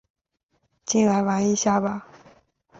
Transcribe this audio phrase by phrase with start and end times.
[0.83, 2.07] 进来玩一下吧